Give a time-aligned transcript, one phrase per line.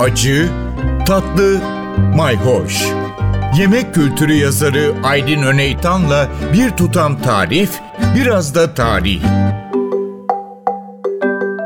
[0.00, 0.48] acı,
[1.06, 1.60] tatlı,
[2.16, 2.86] mayhoş.
[3.58, 7.80] Yemek kültürü yazarı Aydın Öneytan'la bir tutam tarif,
[8.16, 9.22] biraz da tarih.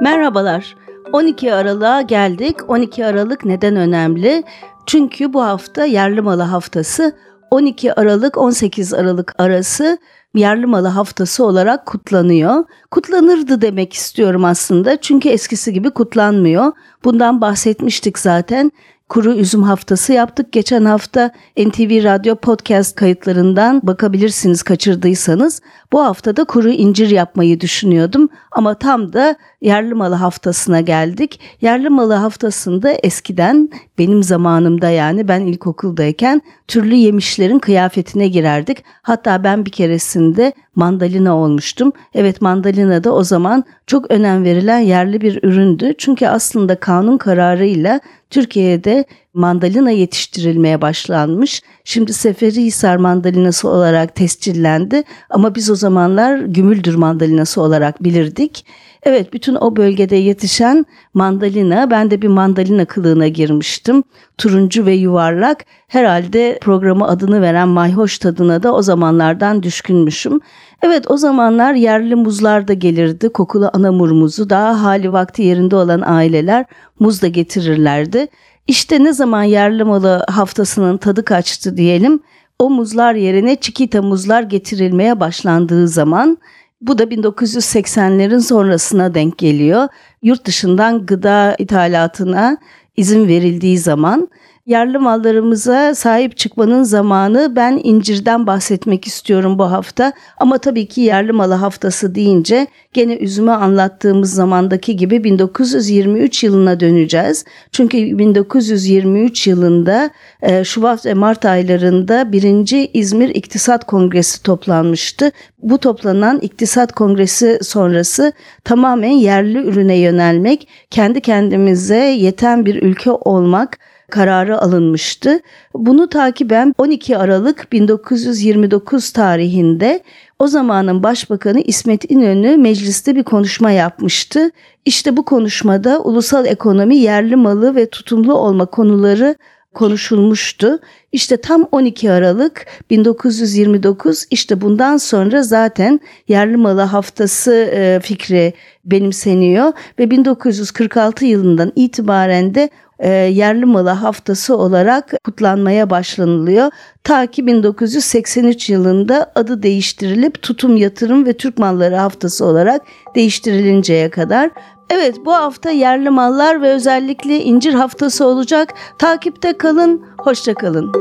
[0.02, 0.76] Merhabalar.
[1.12, 2.56] 12 Aralık'a geldik.
[2.68, 4.44] 12 Aralık neden önemli?
[4.86, 7.16] Çünkü bu hafta yerli malı haftası
[7.50, 9.98] 12 Aralık 18 Aralık arası
[10.34, 12.64] yerli malı haftası olarak kutlanıyor.
[12.90, 16.72] Kutlanırdı demek istiyorum aslında çünkü eskisi gibi kutlanmıyor.
[17.04, 18.72] Bundan bahsetmiştik zaten
[19.10, 20.52] kuru üzüm haftası yaptık.
[20.52, 25.60] Geçen hafta NTV Radyo podcast kayıtlarından bakabilirsiniz kaçırdıysanız.
[25.92, 31.40] Bu hafta da kuru incir yapmayı düşünüyordum ama tam da yerli malı haftasına geldik.
[31.60, 38.84] Yerli malı haftasında eskiden benim zamanımda yani ben ilkokuldayken türlü yemişlerin kıyafetine girerdik.
[39.02, 41.92] Hatta ben bir keresinde mandalina olmuştum.
[42.14, 45.94] Evet mandalina da o zaman çok önem verilen yerli bir üründü.
[45.98, 51.62] Çünkü aslında kanun kararıyla Türkiye'de mandalina yetiştirilmeye başlanmış.
[51.84, 58.64] Şimdi Seferihisar mandalinası olarak tescillendi ama biz o zamanlar Gümüldür mandalinası olarak bilirdik.
[59.02, 64.02] Evet bütün o bölgede yetişen mandalina ben de bir mandalina kılığına girmiştim.
[64.38, 70.40] Turuncu ve yuvarlak herhalde programı adını veren mayhoş tadına da o zamanlardan düşkünmüşüm.
[70.82, 73.28] Evet o zamanlar yerli muzlar da gelirdi.
[73.28, 76.64] Kokulu anamur muzu daha hali vakti yerinde olan aileler
[76.98, 78.28] muz da getirirlerdi.
[78.66, 82.20] İşte ne zaman yerli malı haftasının tadı kaçtı diyelim.
[82.58, 86.38] O muzlar yerine çikita muzlar getirilmeye başlandığı zaman
[86.80, 89.88] bu da 1980'lerin sonrasına denk geliyor.
[90.22, 92.58] Yurt dışından gıda ithalatına
[92.96, 94.28] izin verildiği zaman
[94.66, 100.12] yerli mallarımıza sahip çıkmanın zamanı ben incirden bahsetmek istiyorum bu hafta.
[100.38, 107.44] Ama tabii ki yerli malı haftası deyince gene üzümü anlattığımız zamandaki gibi 1923 yılına döneceğiz.
[107.72, 110.10] Çünkü 1923 yılında
[110.42, 115.32] e, Şubat ve Mart aylarında birinci İzmir İktisat Kongresi toplanmıştı.
[115.62, 118.32] Bu toplanan İktisat Kongresi sonrası
[118.64, 123.78] tamamen yerli ürüne yönelmek, kendi kendimize yeten bir ülke olmak
[124.10, 125.40] kararı alınmıştı.
[125.74, 130.02] Bunu takiben 12 Aralık 1929 tarihinde
[130.38, 134.50] o zamanın Başbakanı İsmet İnönü mecliste bir konuşma yapmıştı.
[134.84, 139.36] İşte bu konuşmada ulusal ekonomi, yerli malı ve tutumlu olma konuları
[139.74, 140.78] konuşulmuştu.
[141.12, 148.52] İşte tam 12 Aralık 1929 işte bundan sonra zaten yerli malı haftası e, fikri
[148.84, 156.70] benimseniyor ve 1946 yılından itibaren de e, yerli malı haftası olarak kutlanmaya başlanılıyor.
[157.04, 162.82] Ta ki 1983 yılında adı değiştirilip tutum yatırım ve Türk malları haftası olarak
[163.14, 164.50] değiştirilinceye kadar.
[164.90, 168.74] Evet bu hafta yerli mallar ve özellikle incir haftası olacak.
[168.98, 170.92] Takipte kalın, hoşça kalın.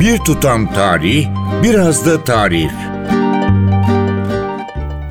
[0.00, 1.26] Bir tutam tarih,
[1.62, 2.93] biraz da tarif.